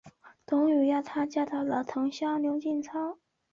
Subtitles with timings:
[0.47, 3.19] 董瑀让她嫁给了同乡刘进超。